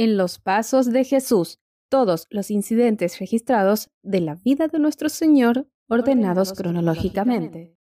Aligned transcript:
en 0.00 0.16
los 0.16 0.38
pasos 0.38 0.90
de 0.90 1.04
Jesús, 1.04 1.60
todos 1.90 2.26
los 2.30 2.50
incidentes 2.50 3.18
registrados 3.18 3.90
de 4.02 4.22
la 4.22 4.34
vida 4.34 4.66
de 4.66 4.78
nuestro 4.78 5.10
Señor 5.10 5.68
ordenados, 5.90 6.54
cronológicamente. 6.54 7.76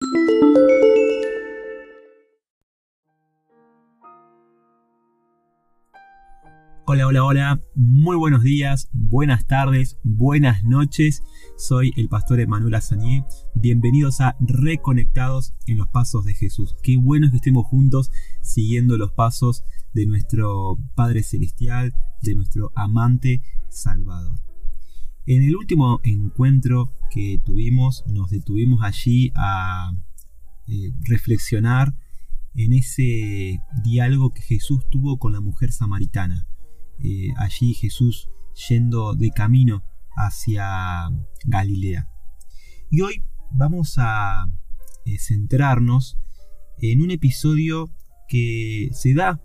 Hola, 6.89 7.09
hola, 7.09 7.25
hola, 7.25 7.61
muy 7.75 8.17
buenos 8.17 8.45
días, 8.45 8.89
buenas 8.93 9.47
tardes, 9.47 9.99
buenas 10.05 10.63
noches. 10.63 11.23
Soy 11.59 11.91
el 11.97 12.09
pastor 12.09 12.39
Emanuel 12.39 12.77
Azañé. 12.77 13.25
Bienvenidos 13.57 14.21
a 14.21 14.37
Reconectados 14.39 15.53
en 15.67 15.79
los 15.79 15.89
Pasos 15.89 16.25
de 16.25 16.35
Jesús. 16.35 16.77
Qué 16.85 16.97
bueno 16.97 17.29
que 17.29 17.39
estemos 17.39 17.67
juntos 17.67 18.13
siguiendo 18.41 18.97
los 18.97 19.11
pasos 19.11 19.65
de 19.95 20.07
nuestro 20.07 20.79
Padre 20.95 21.25
Celestial, 21.25 21.93
de 22.23 22.35
nuestro 22.35 22.73
amante 22.75 23.43
Salvador. 23.69 24.41
En 25.27 25.43
el 25.43 25.57
último 25.57 26.01
encuentro 26.05 26.93
que 27.11 27.41
tuvimos, 27.45 28.05
nos 28.07 28.31
detuvimos 28.31 28.83
allí 28.83 29.33
a 29.35 29.93
eh, 30.69 30.93
reflexionar 31.01 31.95
en 32.55 32.73
ese 32.73 33.61
diálogo 33.83 34.33
que 34.33 34.43
Jesús 34.43 34.89
tuvo 34.91 35.19
con 35.19 35.33
la 35.33 35.41
mujer 35.41 35.73
samaritana 35.73 36.47
eh, 36.99 37.29
allí 37.37 37.75
Jesús 37.75 38.31
yendo 38.69 39.15
de 39.15 39.31
camino 39.31 39.85
hacia 40.17 41.11
Galilea. 41.45 42.09
Y 42.91 43.03
hoy 43.03 43.23
vamos 43.51 43.97
a 43.99 44.47
eh, 45.05 45.19
centrarnos 45.19 46.17
en 46.79 47.03
un 47.03 47.11
episodio 47.11 47.91
que 48.29 48.89
se 48.93 49.15
da 49.15 49.43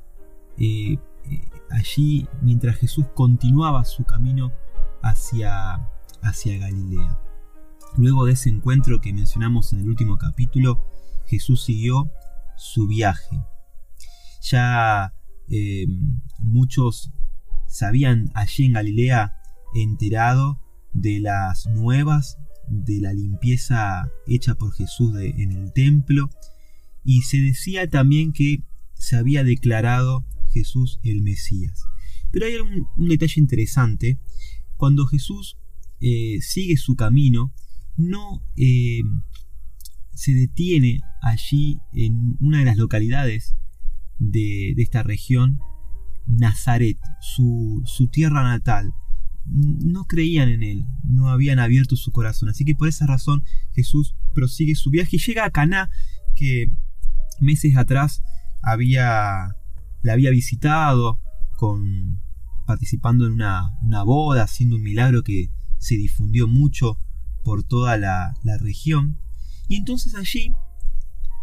allí 1.72 2.28
mientras 2.42 2.78
Jesús 2.78 3.06
continuaba 3.16 3.86
su 3.86 4.04
camino 4.04 4.52
hacia, 5.02 5.88
hacia 6.22 6.58
Galilea. 6.58 7.20
Luego 7.98 8.26
de 8.26 8.34
ese 8.34 8.50
encuentro 8.50 9.02
que 9.02 9.14
mencionamos 9.14 9.74
en 9.74 9.80
el 9.80 9.90
último 9.90 10.18
capítulo, 10.18 10.86
Jesús 11.26 11.64
siguió 11.64 12.12
su 12.58 12.88
viaje. 12.88 13.42
Ya 14.42 15.14
muchos 16.40 17.12
se 17.68 17.86
habían 17.86 18.32
allí 18.34 18.66
en 18.66 18.74
Galilea 18.74 19.34
enterado 19.74 20.62
de 20.94 21.20
las 21.20 21.68
nuevas 21.68 22.38
de 22.68 23.02
la 23.02 23.14
limpieza 23.14 24.10
hecha 24.28 24.56
por 24.56 24.74
Jesús 24.74 25.16
en 25.20 25.52
el 25.52 25.74
templo 25.74 26.30
y 27.04 27.24
se 27.24 27.38
decía 27.38 27.90
también 27.90 28.32
que 28.34 28.64
se 28.94 29.18
había 29.18 29.44
declarado 29.44 30.26
Jesús 30.52 31.00
el 31.04 31.22
Mesías. 31.22 31.84
Pero 32.32 32.46
hay 32.46 32.56
un, 32.56 32.88
detalle 33.08 33.42
interesante, 33.42 34.20
cuando 34.78 35.06
Jesús 35.06 35.58
eh, 36.00 36.40
sigue 36.42 36.78
su 36.78 36.96
camino, 36.96 37.54
no 37.98 38.44
eh, 38.58 39.02
se 40.14 40.34
detiene 40.34 41.02
allí 41.22 41.80
en 41.94 42.38
una 42.40 42.60
de 42.60 42.66
las 42.66 42.78
localidades 42.78 43.56
de 44.20 44.76
esta 44.78 45.04
región 45.04 45.60
Nazaret, 46.28 46.98
su, 47.20 47.84
tierra 48.12 48.44
natal. 48.44 48.94
No 49.46 50.06
creían 50.06 50.50
en 50.50 50.64
él, 50.64 50.86
no 51.04 51.30
habían 51.30 51.60
abierto 51.60 51.96
su 51.96 52.12
corazón. 52.12 52.50
Así 52.50 52.64
que 52.64 52.76
por 52.76 52.88
esa 52.88 53.06
razón 53.06 53.44
Jesús 53.74 54.16
prosigue 54.34 54.76
su 54.76 54.90
viaje 54.90 55.18
y 55.18 55.20
llega 55.20 55.46
a 55.46 55.52
Caná, 55.52 55.90
que 56.36 56.74
meses 57.40 57.76
atrás 57.76 58.22
había, 58.62 59.56
la 60.02 60.14
había 60.14 60.32
visitado, 60.32 61.20
con, 61.58 62.22
participando 62.66 63.26
en 63.26 63.34
una, 63.34 64.04
boda, 64.06 64.44
haciendo 64.44 64.76
un 64.76 64.84
milagro 64.84 65.24
que 65.24 65.52
se 65.78 65.96
difundió 65.96 66.48
mucho 66.48 66.98
por 67.44 67.64
toda 67.64 67.98
la, 67.98 68.34
región. 68.60 69.18
Y 69.68 69.78
entonces 69.78 70.16
allí, 70.16 70.54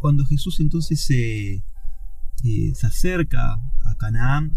cuando 0.00 0.24
Jesús 0.26 0.60
entonces 0.60 1.00
se, 1.00 1.54
eh, 2.44 2.72
se 2.74 2.86
acerca 2.86 3.54
a 3.84 3.94
Canaán, 3.98 4.52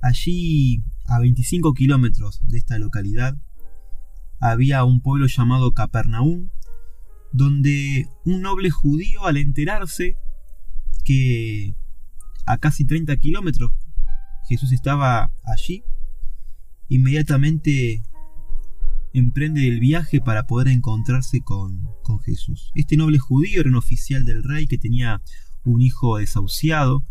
Allí, 0.00 0.84
a 1.06 1.18
25 1.18 1.74
kilómetros 1.74 2.40
de 2.46 2.58
esta 2.58 2.78
localidad, 2.78 3.36
había 4.38 4.84
un 4.84 5.00
pueblo 5.00 5.26
llamado 5.26 5.72
Capernaum, 5.72 6.50
donde 7.32 8.08
un 8.24 8.40
noble 8.42 8.70
judío 8.70 9.26
al 9.26 9.36
enterarse 9.36 10.16
que 11.04 11.74
a 12.48 12.58
casi 12.58 12.84
30 12.84 13.16
kilómetros 13.18 13.70
Jesús 14.48 14.72
estaba 14.72 15.30
allí, 15.44 15.84
inmediatamente 16.88 18.02
emprende 19.12 19.68
el 19.68 19.78
viaje 19.78 20.20
para 20.20 20.46
poder 20.46 20.68
encontrarse 20.68 21.42
con, 21.42 21.86
con, 22.02 22.18
Jesús. 22.20 22.70
Este 22.74 22.96
noble 22.96 23.18
judío 23.18 23.60
era 23.60 23.68
un 23.68 23.76
oficial 23.76 24.24
del 24.24 24.42
rey 24.42 24.66
que 24.66 24.78
tenía 24.78 25.20
un 25.64 25.82
hijo 25.82 26.16
desahuciado 26.16 27.02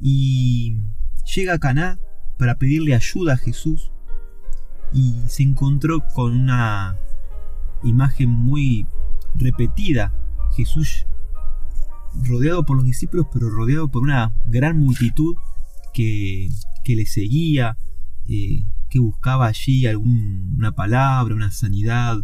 y 0.00 0.78
llega 1.34 1.54
a 1.54 1.58
Caná 1.58 2.00
para 2.38 2.58
pedirle 2.58 2.94
ayuda 2.94 3.34
a 3.34 3.38
Jesús 3.38 3.92
y 4.92 5.14
se 5.28 5.44
encontró 5.44 6.04
con 6.08 6.34
una 6.34 6.98
imagen 7.84 8.30
muy 8.30 8.86
repetida. 9.36 10.12
Jesús 10.56 11.06
rodeado 12.22 12.64
por 12.64 12.76
los 12.76 12.86
discípulos, 12.86 13.26
pero 13.32 13.50
rodeado 13.50 13.90
por 13.90 14.02
una 14.02 14.32
gran 14.46 14.78
multitud 14.78 15.36
que, 15.92 16.48
le 16.86 17.06
seguía, 17.06 17.78
eh, 18.28 18.64
que 18.90 18.98
buscaba 18.98 19.46
allí 19.46 19.86
alguna 19.86 20.72
palabra, 20.72 21.34
una 21.34 21.50
sanidad, 21.50 22.18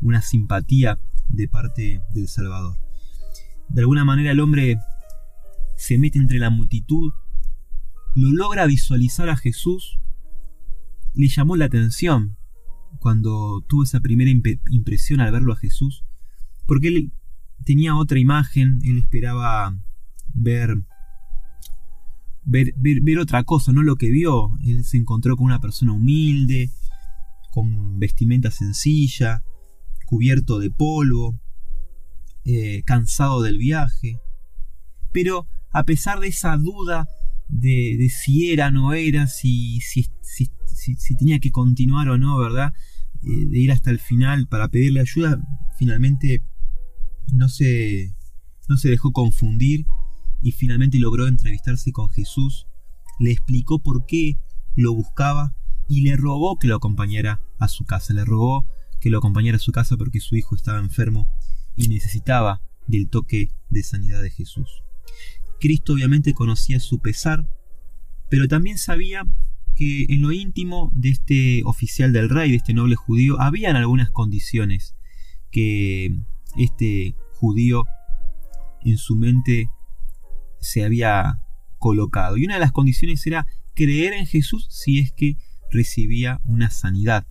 una 0.00 0.22
simpatía 0.22 0.98
de 1.28 1.48
parte 1.48 2.02
del 2.12 2.28
Salvador. 2.28 2.76
De 3.68 3.80
alguna 3.80 4.04
manera 4.04 4.32
el 4.32 4.40
hombre 4.40 4.78
se 5.76 5.98
mete 5.98 6.18
entre 6.18 6.38
la 6.38 6.50
multitud 6.50 7.12
lo 8.16 8.32
logra 8.32 8.64
visualizar 8.64 9.28
a 9.28 9.36
Jesús, 9.36 10.00
le 11.14 11.28
llamó 11.28 11.54
la 11.54 11.66
atención 11.66 12.38
cuando 12.98 13.62
tuvo 13.68 13.84
esa 13.84 14.00
primera 14.00 14.30
impresión 14.70 15.20
al 15.20 15.32
verlo 15.32 15.52
a 15.52 15.56
Jesús, 15.56 16.02
porque 16.66 16.88
él 16.88 17.12
tenía 17.66 17.96
otra 17.96 18.18
imagen, 18.20 18.78
él 18.84 18.98
esperaba 18.98 19.76
ver, 20.32 20.78
ver, 22.44 22.72
ver, 22.76 23.18
otra 23.18 23.42
cosa, 23.42 23.72
no 23.72 23.82
lo 23.82 23.96
que 23.96 24.08
vio, 24.08 24.56
él 24.64 24.84
se 24.84 24.96
encontró 24.96 25.36
con 25.36 25.46
una 25.46 25.60
persona 25.60 25.92
humilde, 25.92 26.70
con 27.50 27.98
vestimenta 27.98 28.52
sencilla, 28.52 29.42
cubierto 30.06 30.60
de 30.60 30.70
polvo, 30.70 31.38
eh, 32.44 32.82
cansado 32.86 33.42
del 33.42 33.58
viaje, 33.58 34.20
pero 35.12 35.48
a 35.72 35.82
pesar 35.82 36.20
de 36.20 36.28
esa 36.28 36.56
duda 36.56 37.08
de, 37.48 38.08
si 38.10 38.52
era, 38.52 38.70
no 38.70 38.92
era, 38.92 39.26
si, 39.26 39.80
si, 39.80 40.06
si, 40.22 41.16
tenía 41.16 41.40
que 41.40 41.50
continuar 41.50 42.08
o 42.10 42.18
no, 42.18 42.38
¿verdad? 42.38 42.72
Eh, 43.22 43.46
de 43.46 43.58
ir 43.58 43.72
hasta 43.72 43.90
el 43.90 43.98
final 43.98 44.46
para 44.46 44.68
pedirle 44.68 45.00
ayuda, 45.00 45.40
finalmente 45.76 46.42
no 47.32 47.48
se, 47.48 48.14
no 48.68 48.76
se 48.76 48.88
dejó 48.88 49.12
confundir 49.12 49.86
y 50.42 50.52
finalmente 50.52 50.98
logró 50.98 51.26
entrevistarse 51.26 51.92
con 51.92 52.08
Jesús, 52.08 52.66
le 53.18 53.32
explicó 53.32 53.82
por 53.82 54.06
qué 54.06 54.38
lo 54.74 54.94
buscaba 54.94 55.56
y 55.88 56.02
le 56.02 56.16
rogó 56.16 56.58
que 56.58 56.68
lo 56.68 56.76
acompañara 56.76 57.40
a 57.58 57.68
su 57.68 57.84
casa, 57.84 58.12
le 58.14 58.24
rogó 58.24 58.66
que 59.00 59.10
lo 59.10 59.18
acompañara 59.18 59.56
a 59.56 59.60
su 59.60 59.72
casa 59.72 59.96
porque 59.96 60.20
su 60.20 60.36
hijo 60.36 60.54
estaba 60.54 60.78
enfermo 60.78 61.28
y 61.76 61.88
necesitaba 61.88 62.62
del 62.86 63.08
toque 63.08 63.50
de 63.70 63.82
sanidad 63.82 64.22
de 64.22 64.30
Jesús. 64.30 64.68
Cristo 65.60 65.94
obviamente 65.94 66.34
conocía 66.34 66.80
su 66.80 67.00
pesar, 67.00 67.48
pero 68.28 68.48
también 68.48 68.78
sabía 68.78 69.24
que 69.76 70.06
en 70.08 70.22
lo 70.22 70.32
íntimo 70.32 70.90
de 70.94 71.10
este 71.10 71.62
oficial 71.64 72.12
del 72.12 72.30
rey, 72.30 72.50
de 72.50 72.56
este 72.56 72.74
noble 72.74 72.96
judío, 72.96 73.40
habían 73.40 73.76
algunas 73.76 74.10
condiciones 74.10 74.96
que 75.50 76.18
este 76.56 77.14
judío 77.34 77.84
en 78.82 78.98
su 78.98 79.16
mente 79.16 79.68
se 80.58 80.84
había 80.84 81.40
colocado. 81.78 82.36
Y 82.36 82.44
una 82.44 82.54
de 82.54 82.60
las 82.60 82.72
condiciones 82.72 83.26
era 83.26 83.46
creer 83.74 84.14
en 84.14 84.26
Jesús 84.26 84.66
si 84.70 84.98
es 84.98 85.12
que 85.12 85.36
recibía 85.70 86.40
una 86.44 86.70
sanidad 86.70 87.26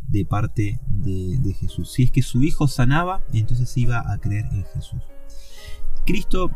de 0.00 0.24
parte 0.24 0.80
de, 0.86 1.54
Jesús. 1.54 1.92
Si 1.92 2.02
es 2.02 2.10
que 2.10 2.22
su 2.22 2.42
hijo 2.42 2.68
sanaba, 2.68 3.22
entonces 3.32 3.76
iba 3.76 4.12
a 4.12 4.18
creer 4.18 4.46
en 4.52 4.64
Jesús. 4.74 5.02
Cristo 6.04 6.50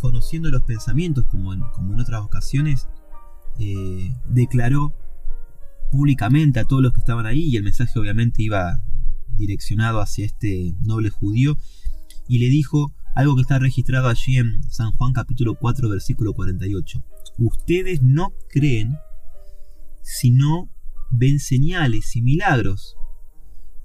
conociendo 0.00 0.50
los 0.50 0.62
pensamientos, 0.62 1.24
como 1.26 1.52
en, 1.52 1.60
como 1.72 1.94
en 1.94 2.00
otras 2.00 2.22
ocasiones, 2.22 2.88
eh, 3.58 4.14
declaró 4.28 4.94
públicamente 5.90 6.60
a 6.60 6.64
todos 6.64 6.82
los 6.82 6.92
que 6.92 7.00
estaban 7.00 7.26
ahí, 7.26 7.42
y 7.42 7.56
el 7.56 7.62
mensaje 7.62 7.98
obviamente 7.98 8.42
iba 8.42 8.82
direccionado 9.36 10.00
hacia 10.00 10.26
este 10.26 10.74
noble 10.80 11.10
judío, 11.10 11.56
y 12.28 12.38
le 12.38 12.48
dijo 12.48 12.94
algo 13.14 13.36
que 13.36 13.42
está 13.42 13.58
registrado 13.58 14.08
allí 14.08 14.36
en 14.36 14.62
San 14.70 14.92
Juan 14.92 15.12
capítulo 15.12 15.54
4 15.54 15.88
versículo 15.88 16.34
48. 16.34 17.02
Ustedes 17.38 18.02
no 18.02 18.32
creen 18.50 18.96
si 20.02 20.30
no 20.30 20.70
ven 21.10 21.40
señales 21.40 22.14
y 22.16 22.22
milagros? 22.22 22.96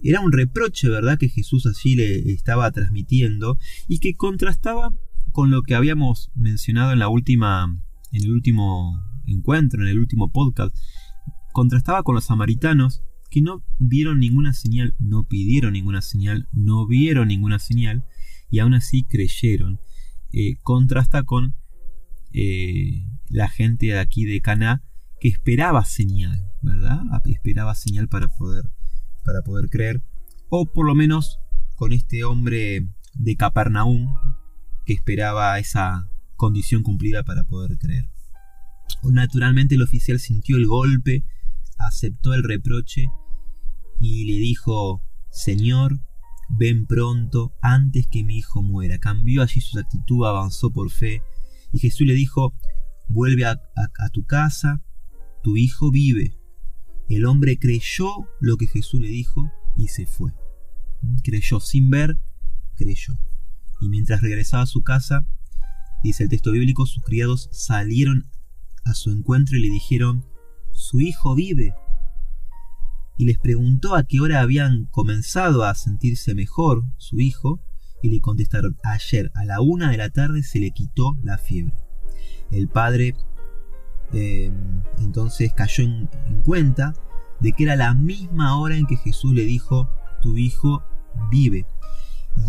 Era 0.04 0.22
un 0.22 0.32
reproche, 0.32 0.90
¿verdad?, 0.90 1.18
que 1.18 1.30
Jesús 1.30 1.66
allí 1.68 1.96
le 1.96 2.32
estaba 2.32 2.72
transmitiendo 2.72 3.58
y 3.88 4.00
que 4.00 4.16
contrastaba 4.16 4.94
con 5.32 5.52
lo 5.52 5.62
que 5.62 5.76
habíamos 5.76 6.32
mencionado 6.36 6.92
en 6.92 7.00
la 7.00 7.08
última 7.08 7.66
en 8.12 8.24
el 8.24 8.32
último 8.32 9.02
encuentro, 9.26 9.82
en 9.82 9.88
el 9.88 10.00
último 10.00 10.32
podcast, 10.32 10.76
contrastaba 11.54 12.04
con 12.04 12.16
los 12.16 12.26
samaritanos 12.26 13.04
que 13.32 13.42
no 13.42 13.64
vieron 13.80 14.20
ninguna 14.20 14.54
señal, 14.54 14.94
no 15.00 15.24
pidieron 15.24 15.74
ninguna 15.74 16.02
señal, 16.02 16.50
no 16.52 16.86
vieron 16.86 17.30
ninguna 17.30 17.60
señal 17.60 18.06
y 18.52 18.60
aún 18.60 18.74
así 18.74 19.04
creyeron. 19.04 19.80
Eh, 20.34 20.58
contrasta 20.62 21.24
con 21.24 21.56
eh, 22.34 23.08
la 23.30 23.48
gente 23.50 23.88
de 23.88 24.00
aquí 24.00 24.26
de 24.26 24.42
Cana 24.42 24.84
que 25.20 25.30
esperaba 25.30 25.86
señal, 25.86 26.46
¿verdad? 26.62 27.00
Esperaba 27.26 27.74
señal 27.74 28.10
para 28.10 28.28
poder, 28.28 28.70
para 29.24 29.42
poder 29.44 29.70
creer. 29.70 30.04
O 30.50 30.66
por 30.66 30.86
lo 30.86 30.94
menos 30.94 31.40
con 31.76 31.94
este 31.94 32.26
hombre 32.26 32.90
de 33.14 33.36
Capernaum 33.38 34.14
que 34.86 34.94
esperaba 34.94 35.58
esa 35.58 36.10
condición 36.36 36.84
cumplida 36.84 37.24
para 37.24 37.46
poder 37.46 37.78
creer. 37.78 38.10
Naturalmente 39.04 39.76
el 39.76 39.84
oficial 39.84 40.20
sintió 40.20 40.58
el 40.58 40.68
golpe, 40.68 41.24
aceptó 41.78 42.34
el 42.34 42.44
reproche 42.44 43.08
y 44.02 44.26
le 44.26 44.40
dijo, 44.40 45.04
Señor, 45.30 46.02
ven 46.50 46.88
pronto 46.88 47.54
antes 47.62 48.08
que 48.08 48.24
mi 48.24 48.38
hijo 48.38 48.64
muera. 48.64 48.98
Cambió 48.98 49.44
allí 49.44 49.62
su 49.62 49.78
actitud, 49.78 50.26
avanzó 50.26 50.72
por 50.72 50.90
fe 50.90 51.22
y 51.72 51.80
Jesús 51.80 52.08
le 52.08 52.14
dijo, 52.14 52.54
vuelve 53.08 53.46
a, 53.46 53.62
tu 54.12 54.26
casa, 54.26 54.84
tu 55.44 55.56
hijo 55.56 55.92
vive. 55.92 56.36
El 57.10 57.26
hombre 57.26 57.60
creyó 57.60 58.08
lo 58.40 58.58
que 58.58 58.68
Jesús 58.68 59.00
le 59.00 59.08
dijo 59.08 59.52
y 59.78 59.88
se 59.88 60.08
fue. 60.08 60.32
Creyó 61.24 61.60
sin 61.60 61.90
ver, 61.92 62.20
creyó. 62.76 63.20
Y 63.82 63.90
mientras 63.90 64.22
regresaba 64.22 64.64
a 64.64 64.68
su 64.68 64.82
casa, 64.82 65.28
dice 66.04 66.24
el 66.24 66.30
texto 66.30 66.52
bíblico, 66.52 66.88
sus 66.88 67.04
criados 67.04 67.50
salieron 67.52 68.30
a 68.84 68.96
su 68.96 69.12
encuentro 69.12 69.58
y 69.58 69.62
le 69.62 69.70
dijeron, 69.70 70.26
su 70.74 71.00
hijo 71.02 71.36
vive. 71.36 71.76
Y 73.22 73.26
les 73.26 73.38
preguntó 73.38 73.94
a 73.94 74.02
qué 74.06 74.20
hora 74.20 74.42
habían 74.42 74.86
comenzado 74.86 75.64
a 75.64 75.76
sentirse 75.76 76.34
mejor 76.34 76.86
su 76.98 77.20
hijo, 77.20 77.62
y 78.02 78.10
le 78.10 78.20
contestaron, 78.20 78.78
ayer 78.84 79.32
a 79.36 79.46
la 79.46 79.62
una 79.62 79.92
de 79.92 79.98
la 79.98 80.10
tarde 80.10 80.42
se 80.42 80.60
le 80.60 80.72
quitó 80.72 81.16
la 81.22 81.38
fiebre. 81.38 81.76
El 82.50 82.68
padre 82.68 83.14
em, 84.12 84.82
entonces 84.98 85.54
cayó 85.54 85.84
en, 85.84 86.10
en 86.30 86.42
cuenta 86.42 86.96
de 87.40 87.52
que 87.52 87.66
era 87.66 87.76
la 87.76 87.94
misma 87.94 88.60
hora 88.60 88.76
en 88.76 88.88
que 88.88 88.98
Jesús 88.98 89.36
le 89.36 89.44
dijo, 89.44 89.88
tu 90.24 90.36
hijo 90.40 90.82
vive. 91.30 91.68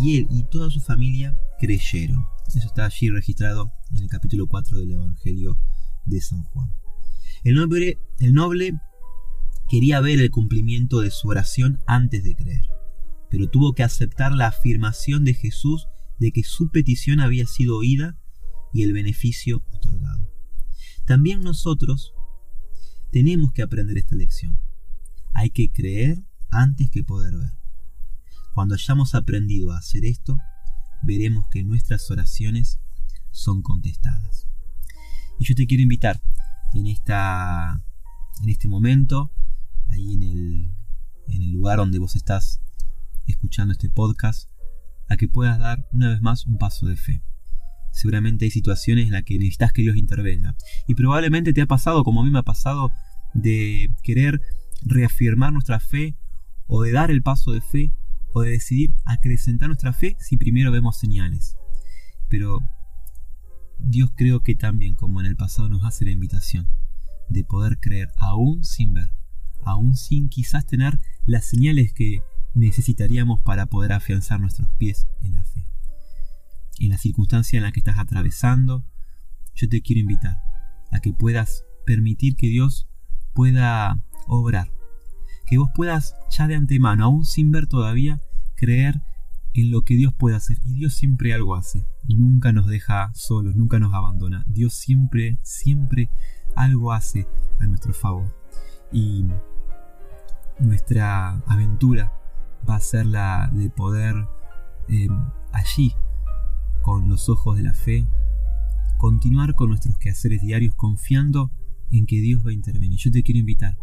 Y 0.00 0.20
él 0.20 0.26
y 0.30 0.44
toda 0.44 0.70
su 0.70 0.80
familia 0.80 1.36
creyeron. 1.60 2.24
Eso 2.48 2.66
está 2.66 2.86
allí 2.86 3.10
registrado 3.10 3.70
en 3.90 4.04
el 4.04 4.08
capítulo 4.08 4.46
4 4.46 4.78
del 4.78 4.92
Evangelio 4.92 5.58
de 6.06 6.18
San 6.22 6.44
Juan. 6.44 6.72
El 7.44 7.56
noble, 7.56 7.98
el 8.20 8.32
noble 8.32 8.72
quería 9.68 10.00
ver 10.00 10.20
el 10.20 10.30
cumplimiento 10.30 11.00
de 11.00 11.10
su 11.10 11.28
oración 11.28 11.80
antes 11.86 12.24
de 12.24 12.34
creer, 12.34 12.64
pero 13.30 13.48
tuvo 13.48 13.72
que 13.72 13.82
aceptar 13.82 14.32
la 14.32 14.48
afirmación 14.48 15.24
de 15.24 15.34
Jesús 15.34 15.88
de 16.18 16.32
que 16.32 16.44
su 16.44 16.70
petición 16.70 17.20
había 17.20 17.46
sido 17.46 17.76
oída 17.76 18.18
y 18.72 18.82
el 18.82 18.92
beneficio 18.92 19.64
otorgado. 19.72 20.30
También 21.06 21.40
nosotros 21.40 22.14
tenemos 23.10 23.52
que 23.52 23.62
aprender 23.62 23.98
esta 23.98 24.16
lección. 24.16 24.60
Hay 25.34 25.50
que 25.50 25.70
creer 25.70 26.18
antes 26.50 26.90
que 26.90 27.04
poder 27.04 27.36
ver. 27.36 27.52
Cuando 28.54 28.74
hayamos 28.74 29.14
aprendido 29.14 29.72
a 29.72 29.78
hacer 29.78 30.04
esto, 30.04 30.38
veremos 31.02 31.46
que 31.50 31.64
nuestras 31.64 32.10
oraciones 32.10 32.80
son 33.30 33.62
contestadas. 33.62 34.46
Y 35.38 35.44
yo 35.44 35.54
te 35.54 35.66
quiero 35.66 35.82
invitar 35.82 36.22
en, 36.74 36.86
esta, 36.86 37.82
en 38.42 38.48
este 38.48 38.68
momento, 38.68 39.32
ahí 39.92 40.14
en 40.14 40.22
el, 40.22 40.72
en 41.28 41.42
el 41.42 41.52
lugar 41.52 41.78
donde 41.78 41.98
vos 41.98 42.16
estás 42.16 42.60
escuchando 43.26 43.72
este 43.72 43.88
podcast, 43.88 44.50
a 45.08 45.16
que 45.16 45.28
puedas 45.28 45.58
dar 45.58 45.86
una 45.92 46.08
vez 46.08 46.22
más 46.22 46.46
un 46.46 46.58
paso 46.58 46.86
de 46.86 46.96
fe. 46.96 47.22
Seguramente 47.92 48.46
hay 48.46 48.50
situaciones 48.50 49.06
en 49.06 49.12
las 49.12 49.24
que 49.24 49.38
necesitas 49.38 49.72
que 49.72 49.82
Dios 49.82 49.96
intervenga. 49.96 50.56
Y 50.88 50.94
probablemente 50.94 51.52
te 51.52 51.60
ha 51.60 51.66
pasado, 51.66 52.04
como 52.04 52.20
a 52.20 52.24
mí 52.24 52.30
me 52.30 52.38
ha 52.38 52.44
pasado, 52.44 52.90
de 53.34 53.90
querer 54.02 54.40
reafirmar 54.82 55.52
nuestra 55.52 55.78
fe 55.78 56.16
o 56.66 56.82
de 56.82 56.92
dar 56.92 57.10
el 57.10 57.22
paso 57.22 57.52
de 57.52 57.60
fe 57.60 57.92
o 58.32 58.42
de 58.42 58.52
decidir 58.52 58.94
acrecentar 59.04 59.68
nuestra 59.68 59.92
fe 59.92 60.16
si 60.18 60.36
primero 60.36 60.72
vemos 60.72 60.98
señales. 60.98 61.56
Pero 62.28 62.60
Dios 63.78 64.10
creo 64.16 64.40
que 64.40 64.54
también, 64.54 64.94
como 64.94 65.20
en 65.20 65.26
el 65.26 65.36
pasado, 65.36 65.68
nos 65.68 65.84
hace 65.84 66.04
la 66.04 66.12
invitación 66.12 66.68
de 67.28 67.44
poder 67.44 67.78
creer 67.78 68.08
aún 68.18 68.64
sin 68.64 68.94
ver, 68.94 69.10
aún 69.64 69.96
sin 69.96 70.28
quizás 70.28 70.66
tener 70.66 70.98
las 71.26 71.44
señales 71.44 71.92
que 71.92 72.22
necesitaríamos 72.54 73.40
para 73.42 73.66
poder 73.66 73.92
afianzar 73.92 74.40
nuestros 74.40 74.68
pies 74.78 75.06
en 75.22 75.34
la 75.34 75.44
fe. 75.44 75.66
En 76.78 76.90
la 76.90 76.98
circunstancia 76.98 77.56
en 77.56 77.62
la 77.62 77.72
que 77.72 77.80
estás 77.80 77.98
atravesando, 77.98 78.84
yo 79.54 79.68
te 79.68 79.82
quiero 79.82 80.00
invitar 80.00 80.38
a 80.90 81.00
que 81.00 81.12
puedas 81.12 81.64
permitir 81.86 82.36
que 82.36 82.48
Dios 82.48 82.88
pueda 83.34 84.02
obrar, 84.26 84.72
que 85.46 85.58
vos 85.58 85.70
puedas 85.74 86.14
ya 86.30 86.46
de 86.46 86.54
antemano, 86.54 87.04
aún 87.04 87.24
sin 87.24 87.50
ver 87.50 87.66
todavía, 87.66 88.20
creer 88.56 89.02
en 89.54 89.70
lo 89.70 89.82
que 89.82 89.94
Dios 89.94 90.14
puede 90.14 90.36
hacer. 90.36 90.58
Y 90.64 90.74
Dios 90.74 90.94
siempre 90.94 91.34
algo 91.34 91.54
hace. 91.54 91.84
Nunca 92.08 92.52
nos 92.52 92.66
deja 92.66 93.12
solos, 93.14 93.54
nunca 93.54 93.78
nos 93.78 93.94
abandona. 93.94 94.44
Dios 94.48 94.74
siempre, 94.74 95.38
siempre 95.42 96.10
algo 96.54 96.92
hace 96.92 97.26
a 97.60 97.66
nuestro 97.66 97.92
favor. 97.92 98.34
Y 98.92 99.24
nuestra 100.62 101.42
aventura 101.46 102.12
va 102.68 102.76
a 102.76 102.80
ser 102.80 103.06
la 103.06 103.50
de 103.52 103.68
poder 103.70 104.14
em, 104.88 105.30
allí, 105.52 105.94
con 106.82 107.08
los 107.08 107.28
ojos 107.28 107.56
de 107.56 107.62
la 107.62 107.74
fe, 107.74 108.06
continuar 108.98 109.54
con 109.54 109.68
nuestros 109.68 109.98
quehaceres 109.98 110.40
diarios 110.40 110.74
confiando 110.74 111.50
en 111.90 112.06
que 112.06 112.20
Dios 112.20 112.44
va 112.46 112.50
a 112.50 112.54
intervenir. 112.54 112.98
Yo 112.98 113.10
te 113.10 113.22
quiero 113.22 113.40
invitar 113.40 113.76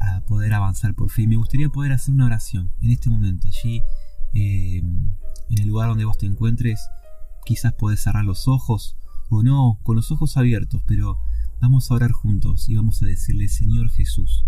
a 0.00 0.20
poder 0.22 0.54
avanzar 0.54 0.94
por 0.94 1.10
fe 1.10 1.22
y 1.22 1.26
me 1.26 1.36
gustaría 1.36 1.68
poder 1.68 1.92
hacer 1.92 2.14
una 2.14 2.26
oración 2.26 2.72
en 2.80 2.90
este 2.90 3.08
momento 3.08 3.46
allí 3.46 3.82
eh, 4.34 4.78
en 4.78 5.58
el 5.58 5.68
lugar 5.68 5.88
donde 5.88 6.04
vos 6.04 6.18
te 6.18 6.26
encuentres, 6.26 6.88
quizás 7.44 7.72
podés 7.74 8.00
cerrar 8.00 8.24
los 8.24 8.48
ojos 8.48 8.96
o 9.28 9.42
no, 9.42 9.78
con 9.82 9.96
los 9.96 10.10
ojos 10.10 10.36
abiertos, 10.36 10.82
pero 10.86 11.18
vamos 11.60 11.90
a 11.90 11.94
orar 11.94 12.12
juntos 12.12 12.68
y 12.68 12.74
vamos 12.74 13.02
a 13.02 13.06
decirle, 13.06 13.48
Señor 13.48 13.90
Jesús, 13.90 14.44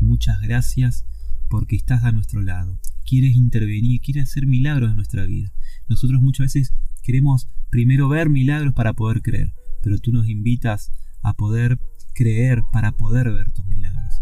muchas 0.00 0.40
gracias 0.40 1.04
porque 1.48 1.76
estás 1.76 2.04
a 2.04 2.12
nuestro 2.12 2.42
lado. 2.42 2.78
Quieres 3.04 3.36
intervenir, 3.36 4.00
quieres 4.00 4.30
hacer 4.30 4.46
milagros 4.46 4.90
en 4.90 4.96
nuestra 4.96 5.24
vida. 5.24 5.52
Nosotros 5.88 6.20
muchas 6.22 6.52
veces 6.52 6.74
queremos 7.02 7.48
primero 7.70 8.08
ver 8.08 8.28
milagros 8.28 8.74
para 8.74 8.92
poder 8.92 9.22
creer, 9.22 9.54
pero 9.82 9.98
tú 9.98 10.12
nos 10.12 10.28
invitas 10.28 10.90
a 11.22 11.34
poder 11.34 11.78
creer 12.14 12.62
para 12.72 12.92
poder 12.92 13.30
ver 13.30 13.52
tus 13.52 13.66
milagros. 13.66 14.14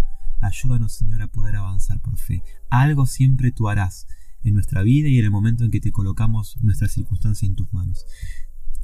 Ayúdanos, 0.43 0.93
Señor, 0.93 1.23
a 1.23 1.29
poder 1.29 1.57
avanzar 1.57 2.01
por 2.01 2.19
fe. 2.19 2.43
Algo 2.69 3.07
siempre 3.07 3.53
tú 3.53 3.69
harás 3.69 4.07
en 4.43 4.55
nuestra 4.55 4.83
vida 4.83 5.09
y 5.09 5.19
en 5.19 5.25
el 5.25 5.31
momento 5.31 5.65
en 5.65 5.71
que 5.71 5.81
te 5.81 5.93
colocamos 5.93 6.59
nuestra 6.61 6.89
circunstancia 6.89 7.47
en 7.47 7.55
tus 7.55 7.73
manos. 7.73 8.05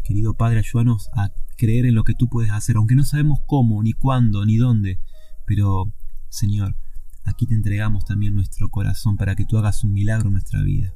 Querido 0.02 0.34
Padre, 0.34 0.60
ayúdanos 0.60 1.10
a 1.14 1.30
creer 1.58 1.84
en 1.84 1.94
lo 1.94 2.04
que 2.04 2.14
tú 2.14 2.28
puedes 2.28 2.50
hacer, 2.50 2.76
aunque 2.76 2.94
no 2.94 3.04
sabemos 3.04 3.40
cómo, 3.46 3.82
ni 3.82 3.92
cuándo, 3.92 4.46
ni 4.46 4.56
dónde. 4.56 4.98
Pero, 5.46 5.92
Señor, 6.30 6.76
aquí 7.24 7.46
te 7.46 7.54
entregamos 7.54 8.04
también 8.04 8.34
nuestro 8.34 8.68
corazón 8.68 9.16
para 9.16 9.36
que 9.36 9.44
tú 9.44 9.58
hagas 9.58 9.84
un 9.84 9.92
milagro 9.92 10.28
en 10.28 10.34
nuestra 10.34 10.62
vida. 10.62 10.94